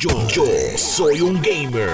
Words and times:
Yo, 0.00 0.10
yo 0.28 0.44
soy 0.76 1.20
un 1.20 1.42
gamer. 1.42 1.90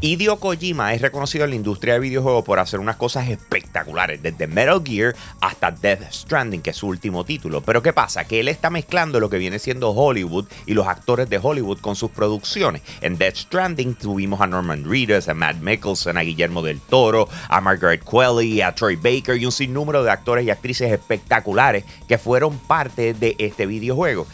Hideo 0.00 0.38
Kojima 0.38 0.94
es 0.94 1.02
reconocido 1.02 1.42
en 1.42 1.50
la 1.50 1.56
industria 1.56 1.94
de 1.94 2.00
videojuegos 2.00 2.44
por 2.44 2.60
hacer 2.60 2.78
unas 2.78 2.94
cosas 2.94 3.28
espectaculares, 3.28 4.22
desde 4.22 4.46
Metal 4.46 4.80
Gear 4.84 5.16
hasta 5.40 5.72
Death 5.72 6.12
Stranding, 6.12 6.62
que 6.62 6.70
es 6.70 6.76
su 6.76 6.86
último 6.86 7.24
título. 7.24 7.60
Pero 7.60 7.82
¿qué 7.82 7.92
pasa? 7.92 8.22
Que 8.22 8.38
él 8.38 8.46
está 8.46 8.70
mezclando 8.70 9.18
lo 9.18 9.30
que 9.30 9.38
viene 9.38 9.58
siendo 9.58 9.90
Hollywood 9.90 10.46
y 10.66 10.74
los 10.74 10.86
actores 10.86 11.28
de 11.28 11.40
Hollywood 11.42 11.80
con 11.80 11.96
sus 11.96 12.12
producciones. 12.12 12.82
En 13.00 13.18
Death 13.18 13.36
Stranding 13.36 13.96
tuvimos 13.96 14.40
a 14.40 14.46
Norman 14.46 14.84
Reedus, 14.88 15.28
a 15.28 15.34
Matt 15.34 15.56
Mickelson, 15.56 16.16
a 16.16 16.22
Guillermo 16.22 16.62
del 16.62 16.80
Toro, 16.80 17.28
a 17.48 17.60
Margaret 17.60 18.04
Qualley, 18.04 18.60
a 18.60 18.76
Troy 18.76 18.94
Baker 18.94 19.36
y 19.36 19.46
un 19.46 19.52
sinnúmero 19.52 20.04
de 20.04 20.10
actores 20.12 20.46
y 20.46 20.50
actrices 20.50 20.92
espectaculares 20.92 21.84
que 22.06 22.16
fueron 22.16 22.58
parte 22.58 23.12
de 23.12 23.34
este 23.38 23.66
videojuego. 23.66 24.28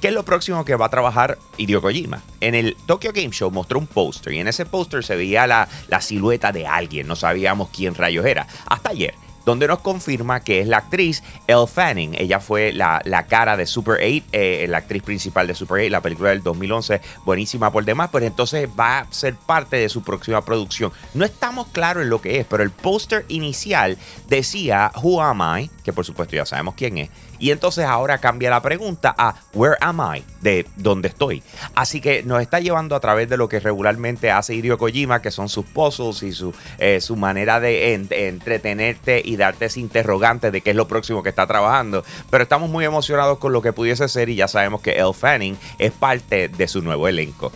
¿Qué 0.00 0.08
es 0.08 0.14
lo 0.14 0.24
próximo 0.24 0.64
que 0.64 0.76
va 0.76 0.86
a 0.86 0.90
trabajar 0.90 1.38
Hideo 1.56 1.80
Kojima? 1.80 2.22
En 2.40 2.54
el 2.54 2.76
Tokyo 2.86 3.12
Game 3.14 3.30
Show 3.30 3.50
mostró 3.50 3.78
un 3.78 3.86
póster 3.86 4.34
y 4.34 4.40
en 4.40 4.48
ese 4.48 4.66
póster 4.66 5.02
se 5.02 5.16
veía 5.16 5.46
la, 5.46 5.68
silueta 6.00 6.52
de 6.52 6.66
alguien, 6.66 7.06
no 7.06 7.16
sabíamos 7.16 7.70
quién 7.70 7.94
rayos 7.94 8.26
era. 8.26 8.46
Hasta 8.66 8.90
ayer 8.90 9.14
donde 9.46 9.68
nos 9.68 9.78
confirma 9.78 10.40
que 10.40 10.60
es 10.60 10.66
la 10.66 10.78
actriz 10.78 11.22
Elle 11.46 11.68
Fanning. 11.68 12.16
Ella 12.18 12.40
fue 12.40 12.72
la, 12.72 13.00
cara 13.28 13.56
de 13.56 13.64
Super 13.64 13.94
8, 13.94 14.26
eh, 14.32 14.66
la 14.68 14.78
actriz 14.78 15.04
principal 15.04 15.46
de 15.46 15.54
Super 15.54 15.82
8, 15.82 15.90
la 15.90 16.00
película 16.00 16.30
del 16.30 16.42
2011, 16.42 17.00
buenísima 17.24 17.70
por 17.70 17.84
demás, 17.84 18.10
pero 18.12 18.26
entonces 18.26 18.68
va 18.78 18.98
a 18.98 19.12
ser 19.12 19.36
parte 19.36 19.76
de 19.76 19.88
su 19.88 20.02
próxima 20.02 20.44
producción. 20.44 20.92
No 21.14 21.24
estamos 21.24 21.68
claros 21.68 22.02
en 22.02 22.10
lo 22.10 22.20
que 22.20 22.40
es, 22.40 22.46
pero 22.46 22.64
el 22.64 22.70
póster 22.70 23.24
inicial 23.28 23.96
decía 24.28 24.90
Who 25.00 25.22
Am 25.22 25.40
I, 25.60 25.70
que 25.86 25.92
por 25.92 26.04
supuesto 26.04 26.34
ya 26.34 26.44
sabemos 26.44 26.74
quién 26.76 26.98
es, 26.98 27.10
y 27.38 27.52
entonces 27.52 27.84
ahora 27.84 28.18
cambia 28.18 28.50
la 28.50 28.60
pregunta 28.60 29.14
a 29.16 29.36
Where 29.54 29.76
am 29.80 30.00
I? 30.00 30.24
De 30.40 30.66
dónde 30.76 31.08
estoy. 31.08 31.44
Así 31.76 32.00
que 32.00 32.24
nos 32.24 32.42
está 32.42 32.58
llevando 32.58 32.96
a 32.96 33.00
través 33.00 33.28
de 33.28 33.36
lo 33.36 33.48
que 33.48 33.60
regularmente 33.60 34.30
hace 34.32 34.54
Hideo 34.54 34.78
Kojima, 34.78 35.22
que 35.22 35.30
son 35.30 35.48
sus 35.48 35.64
puzzles 35.64 36.24
y 36.24 36.32
su, 36.32 36.52
eh, 36.78 37.00
su 37.00 37.14
manera 37.14 37.60
de, 37.60 37.94
entretenerte 37.94 39.22
y 39.24 39.36
darte 39.36 39.66
ese 39.66 39.78
interrogante 39.78 40.50
de 40.50 40.60
qué 40.60 40.70
es 40.70 40.76
lo 40.76 40.88
próximo 40.88 41.22
que 41.22 41.28
está 41.28 41.46
trabajando. 41.46 42.04
Pero 42.30 42.42
estamos 42.42 42.68
muy 42.68 42.84
emocionados 42.84 43.38
con 43.38 43.52
lo 43.52 43.62
que 43.62 43.72
pudiese 43.72 44.08
ser 44.08 44.28
y 44.28 44.34
ya 44.34 44.48
sabemos 44.48 44.80
que 44.80 44.92
Elle 44.92 45.14
Fanning 45.14 45.56
es 45.78 45.92
parte 45.92 46.48
de 46.48 46.68
su 46.68 46.82
nuevo 46.82 47.06
elenco. 47.06 47.52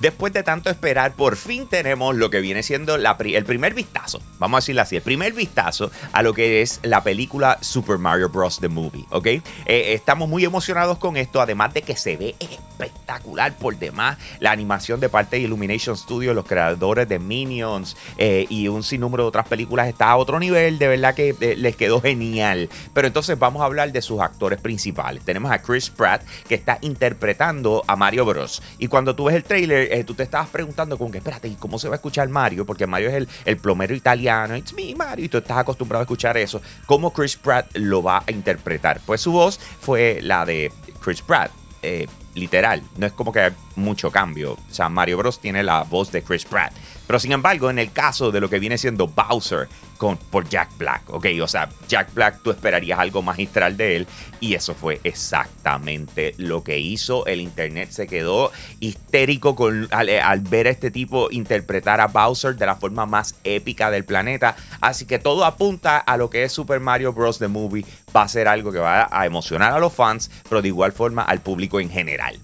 Después 0.00 0.32
de 0.32 0.42
tanto 0.42 0.70
esperar, 0.70 1.14
por 1.14 1.36
fin 1.36 1.66
tenemos 1.66 2.14
lo 2.14 2.30
que 2.30 2.40
viene 2.40 2.62
siendo 2.62 2.96
el 2.96 3.44
primer 3.44 3.74
vistazo, 3.74 4.20
vamos 4.38 4.58
a 4.58 4.60
decirlo 4.60 4.82
así, 4.82 4.96
el 4.96 5.02
primer 5.02 5.32
vistazo 5.32 5.90
a 6.12 6.22
lo 6.22 6.34
que 6.34 6.62
es 6.62 6.80
la 6.82 7.02
película 7.02 7.58
Super 7.60 7.98
Mario 7.98 8.28
Bros. 8.28 8.58
The 8.60 8.68
Movie, 8.68 9.06
¿ok? 9.10 9.26
Eh, 9.26 9.42
estamos 9.66 10.28
muy 10.28 10.44
emocionados 10.44 10.98
con 10.98 11.16
esto, 11.16 11.40
además 11.40 11.74
de 11.74 11.82
que 11.82 11.96
se 11.96 12.16
ve 12.16 12.34
espectacular 12.40 13.56
por 13.56 13.76
demás 13.76 14.18
la 14.40 14.52
animación 14.52 15.00
de 15.00 15.08
parte 15.08 15.36
de 15.36 15.42
Illumination 15.42 15.96
Studios, 15.96 16.34
los 16.34 16.46
creadores 16.46 17.08
de 17.08 17.18
Minions 17.18 17.96
eh, 18.16 18.46
y 18.48 18.68
un 18.68 18.82
sinnúmero 18.82 19.24
de 19.24 19.28
otras 19.28 19.48
películas 19.48 19.88
está 19.88 20.10
a 20.10 20.16
otro 20.16 20.38
nivel, 20.38 20.78
de 20.78 20.88
verdad 20.88 21.14
que 21.14 21.34
eh, 21.40 21.56
les 21.56 21.76
quedó 21.76 22.00
genial. 22.00 22.68
Pero 22.92 23.06
entonces 23.06 23.38
vamos 23.38 23.62
a 23.62 23.66
hablar 23.66 23.92
de 23.92 24.02
sus 24.02 24.20
actores 24.20 24.60
principales. 24.60 25.22
Tenemos 25.24 25.50
a 25.50 25.60
Chris 25.62 25.90
Pratt 25.90 26.22
que 26.48 26.54
está 26.54 26.78
interpretando 26.82 27.84
a 27.86 27.96
Mario 27.96 28.24
Bros. 28.24 28.62
Y 28.78 28.88
cuando 28.88 29.14
tú 29.14 29.24
ves 29.24 29.36
el 29.36 29.44
trailer, 29.44 29.87
eh, 29.90 30.04
tú 30.04 30.14
te 30.14 30.22
estabas 30.22 30.48
preguntando 30.48 30.96
como 30.98 31.10
que, 31.10 31.18
espérate, 31.18 31.48
¿y 31.48 31.54
cómo 31.54 31.78
se 31.78 31.88
va 31.88 31.94
a 31.94 31.96
escuchar 31.96 32.28
Mario? 32.28 32.64
Porque 32.66 32.86
Mario 32.86 33.10
es 33.10 33.28
el, 33.44 33.56
plomero 33.58 33.94
italiano, 33.94 34.56
it's 34.56 34.72
me, 34.74 34.94
Mario, 34.94 35.24
y 35.24 35.28
tú 35.28 35.38
estás 35.38 35.58
acostumbrado 35.58 36.00
a 36.00 36.04
escuchar 36.04 36.36
eso. 36.36 36.60
¿Cómo 36.86 37.12
Chris 37.12 37.36
Pratt 37.36 37.76
lo 37.76 38.02
va 38.02 38.22
a 38.26 38.30
interpretar? 38.30 39.00
Pues 39.04 39.20
su 39.20 39.32
voz 39.32 39.58
fue 39.58 40.20
la 40.22 40.44
de 40.44 40.72
Chris 41.00 41.22
Pratt. 41.22 41.50
Eh, 41.82 42.06
literal, 42.34 42.82
no 42.96 43.06
es 43.06 43.12
como 43.12 43.32
que 43.32 43.40
hay 43.40 43.52
mucho 43.76 44.10
cambio. 44.10 44.52
O 44.52 44.74
sea, 44.74 44.88
Mario 44.88 45.18
Bros. 45.18 45.40
tiene 45.40 45.62
la 45.62 45.82
voz 45.82 46.10
de 46.12 46.22
Chris 46.22 46.44
Pratt. 46.44 46.72
Pero 47.08 47.18
sin 47.18 47.32
embargo, 47.32 47.70
en 47.70 47.78
el 47.78 47.90
caso 47.90 48.30
de 48.30 48.38
lo 48.38 48.50
que 48.50 48.58
viene 48.58 48.76
siendo 48.76 49.08
Bowser 49.08 49.66
con, 49.96 50.18
por 50.18 50.46
Jack 50.46 50.76
Black, 50.76 51.08
ok, 51.08 51.26
o 51.42 51.48
sea, 51.48 51.70
Jack 51.88 52.12
Black 52.12 52.40
tú 52.42 52.50
esperarías 52.50 52.98
algo 52.98 53.22
magistral 53.22 53.78
de 53.78 53.96
él 53.96 54.06
y 54.40 54.54
eso 54.54 54.74
fue 54.74 55.00
exactamente 55.04 56.34
lo 56.36 56.62
que 56.62 56.78
hizo. 56.78 57.24
El 57.24 57.40
internet 57.40 57.92
se 57.92 58.06
quedó 58.06 58.52
histérico 58.78 59.56
con, 59.56 59.88
al, 59.90 60.40
ver 60.40 60.66
a 60.66 60.70
este 60.70 60.90
tipo 60.90 61.28
interpretar 61.30 62.02
a 62.02 62.08
Bowser 62.08 62.56
de 62.56 62.66
la 62.66 62.76
forma 62.76 63.06
más 63.06 63.36
épica 63.42 63.90
del 63.90 64.04
planeta. 64.04 64.54
Así 64.82 65.06
que 65.06 65.18
todo 65.18 65.46
apunta 65.46 65.96
a 65.96 66.18
lo 66.18 66.28
que 66.28 66.44
es 66.44 66.52
Super 66.52 66.78
Mario 66.78 67.14
Bros. 67.14 67.38
The 67.38 67.48
Movie. 67.48 67.86
Va 68.14 68.22
a 68.22 68.28
ser 68.28 68.48
algo 68.48 68.70
que 68.70 68.80
va 68.80 69.08
a 69.10 69.24
emocionar 69.24 69.72
a 69.72 69.78
los 69.78 69.94
fans, 69.94 70.30
pero 70.46 70.60
de 70.60 70.68
igual 70.68 70.92
forma 70.92 71.22
al 71.22 71.40
público 71.40 71.80
en 71.80 71.88
general 71.88 72.38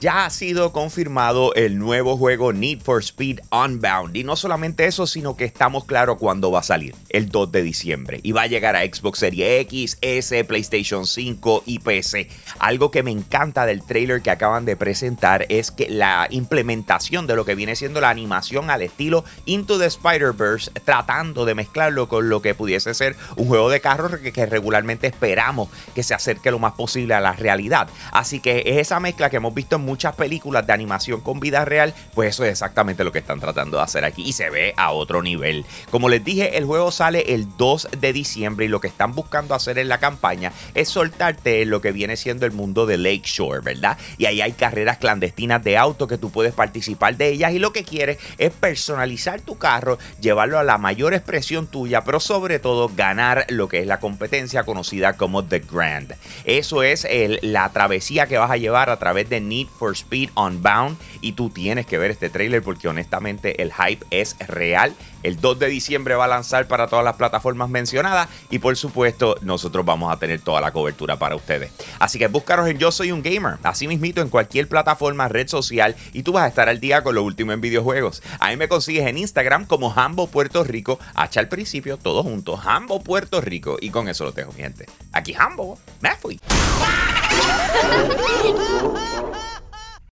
ya 0.00 0.24
ha 0.24 0.30
sido 0.30 0.72
confirmado 0.72 1.54
el 1.54 1.78
nuevo 1.78 2.16
juego 2.16 2.52
Need 2.52 2.80
for 2.80 3.02
Speed 3.02 3.40
Unbound. 3.50 4.16
Y 4.16 4.22
no 4.22 4.36
solamente 4.36 4.86
eso, 4.86 5.06
sino 5.06 5.36
que 5.36 5.44
estamos 5.44 5.84
claros 5.84 6.18
cuándo 6.18 6.50
va 6.50 6.60
a 6.60 6.62
salir, 6.62 6.94
el 7.08 7.28
2 7.28 7.50
de 7.50 7.62
diciembre. 7.62 8.20
Y 8.22 8.32
va 8.32 8.42
a 8.42 8.46
llegar 8.46 8.76
a 8.76 8.82
Xbox 8.82 9.18
Series 9.18 9.62
X, 9.62 9.98
S, 10.00 10.44
PlayStation 10.44 11.06
5 11.06 11.64
y 11.66 11.80
PC. 11.80 12.28
Algo 12.60 12.90
que 12.90 13.02
me 13.02 13.10
encanta 13.10 13.66
del 13.66 13.82
trailer 13.82 14.22
que 14.22 14.30
acaban 14.30 14.64
de 14.64 14.76
presentar 14.76 15.46
es 15.48 15.70
que 15.72 15.90
la 15.90 16.28
implementación 16.30 17.26
de 17.26 17.34
lo 17.34 17.44
que 17.44 17.56
viene 17.56 17.74
siendo 17.74 18.00
la 18.00 18.10
animación 18.10 18.70
al 18.70 18.82
estilo 18.82 19.24
Into 19.46 19.78
the 19.78 19.86
Spider-Verse, 19.86 20.70
tratando 20.84 21.44
de 21.44 21.54
mezclarlo 21.54 22.08
con 22.08 22.28
lo 22.28 22.40
que 22.40 22.54
pudiese 22.54 22.94
ser 22.94 23.16
un 23.36 23.48
juego 23.48 23.68
de 23.68 23.80
carros 23.80 24.16
que, 24.16 24.32
que 24.32 24.46
regularmente 24.46 25.08
esperamos 25.08 25.68
que 25.94 26.02
se 26.02 26.14
acerque 26.14 26.52
lo 26.52 26.60
más 26.60 26.74
posible 26.74 27.14
a 27.14 27.20
la 27.20 27.32
realidad. 27.32 27.88
Así 28.12 28.38
que 28.38 28.62
es 28.66 28.76
esa 28.76 29.00
mezcla 29.00 29.28
que 29.30 29.38
hemos 29.38 29.54
visto 29.54 29.76
en 29.76 29.87
muchas 29.88 30.14
películas 30.14 30.66
de 30.66 30.74
animación 30.74 31.22
con 31.22 31.40
vida 31.40 31.64
real, 31.64 31.94
pues 32.14 32.28
eso 32.28 32.44
es 32.44 32.50
exactamente 32.50 33.04
lo 33.04 33.10
que 33.10 33.20
están 33.20 33.40
tratando 33.40 33.78
de 33.78 33.84
hacer 33.84 34.04
aquí 34.04 34.22
y 34.22 34.34
se 34.34 34.50
ve 34.50 34.74
a 34.76 34.92
otro 34.92 35.22
nivel. 35.22 35.64
Como 35.90 36.10
les 36.10 36.22
dije, 36.22 36.58
el 36.58 36.66
juego 36.66 36.90
sale 36.90 37.32
el 37.34 37.56
2 37.56 37.88
de 37.98 38.12
diciembre 38.12 38.66
y 38.66 38.68
lo 38.68 38.80
que 38.80 38.88
están 38.88 39.14
buscando 39.14 39.54
hacer 39.54 39.78
en 39.78 39.88
la 39.88 39.98
campaña 39.98 40.52
es 40.74 40.90
soltarte 40.90 41.62
en 41.62 41.70
lo 41.70 41.80
que 41.80 41.92
viene 41.92 42.18
siendo 42.18 42.44
el 42.44 42.52
mundo 42.52 42.84
de 42.84 42.98
Lakeshore, 42.98 43.60
¿verdad? 43.60 43.96
Y 44.18 44.26
ahí 44.26 44.42
hay 44.42 44.52
carreras 44.52 44.98
clandestinas 44.98 45.64
de 45.64 45.78
auto 45.78 46.06
que 46.06 46.18
tú 46.18 46.30
puedes 46.30 46.52
participar 46.52 47.16
de 47.16 47.28
ellas 47.28 47.52
y 47.52 47.58
lo 47.58 47.72
que 47.72 47.84
quieres 47.84 48.18
es 48.36 48.52
personalizar 48.52 49.40
tu 49.40 49.56
carro, 49.56 49.98
llevarlo 50.20 50.58
a 50.58 50.64
la 50.64 50.76
mayor 50.76 51.14
expresión 51.14 51.66
tuya, 51.66 52.04
pero 52.04 52.20
sobre 52.20 52.58
todo 52.58 52.90
ganar 52.94 53.46
lo 53.48 53.68
que 53.68 53.80
es 53.80 53.86
la 53.86 54.00
competencia 54.00 54.64
conocida 54.64 55.14
como 55.14 55.44
The 55.44 55.60
Grand. 55.60 56.14
Eso 56.44 56.82
es 56.82 57.06
la 57.40 57.70
travesía 57.70 58.26
que 58.26 58.36
vas 58.36 58.50
a 58.50 58.58
llevar 58.58 58.90
a 58.90 58.98
través 58.98 59.28
de 59.30 59.40
Need 59.40 59.68
for 59.78 59.92
Speed 59.92 60.30
Unbound 60.36 60.96
y 61.20 61.32
tú 61.32 61.50
tienes 61.50 61.86
que 61.86 61.98
ver 61.98 62.10
este 62.10 62.30
trailer 62.30 62.62
porque 62.62 62.88
honestamente 62.88 63.62
el 63.62 63.72
hype 63.72 64.04
es 64.10 64.36
real. 64.46 64.94
El 65.22 65.40
2 65.40 65.58
de 65.58 65.68
diciembre 65.68 66.14
va 66.14 66.26
a 66.26 66.28
lanzar 66.28 66.68
para 66.68 66.86
todas 66.86 67.04
las 67.04 67.16
plataformas 67.16 67.68
mencionadas 67.68 68.28
y 68.50 68.60
por 68.60 68.76
supuesto 68.76 69.36
nosotros 69.42 69.84
vamos 69.84 70.12
a 70.12 70.18
tener 70.18 70.40
toda 70.40 70.60
la 70.60 70.70
cobertura 70.70 71.18
para 71.18 71.36
ustedes. 71.36 71.72
Así 71.98 72.18
que 72.18 72.28
búscanos 72.28 72.68
en 72.68 72.78
Yo 72.78 72.92
Soy 72.92 73.12
un 73.12 73.22
Gamer, 73.22 73.58
así 73.62 73.88
mismito 73.88 74.20
en 74.20 74.28
cualquier 74.28 74.68
plataforma, 74.68 75.28
red 75.28 75.48
social 75.48 75.96
y 76.12 76.22
tú 76.22 76.32
vas 76.32 76.44
a 76.44 76.48
estar 76.48 76.68
al 76.68 76.80
día 76.80 77.02
con 77.02 77.14
lo 77.14 77.22
último 77.22 77.52
en 77.52 77.60
videojuegos. 77.60 78.22
Ahí 78.38 78.56
me 78.56 78.68
consigues 78.68 79.06
en 79.06 79.18
Instagram 79.18 79.66
como 79.66 79.92
Hambo 79.92 80.28
Puerto 80.28 80.64
Rico, 80.64 80.98
hacha 81.14 81.40
al 81.40 81.48
principio, 81.48 81.96
todos 81.96 82.24
juntos, 82.24 82.60
Hambo 82.64 83.02
Puerto 83.02 83.40
Rico 83.40 83.76
y 83.80 83.90
con 83.90 84.08
eso 84.08 84.24
lo 84.24 84.32
tengo, 84.32 84.52
mi 84.52 84.62
gente. 84.62 84.86
Aquí 85.12 85.34
Hambo, 85.34 85.78
me 86.00 86.14
fui. 86.16 86.38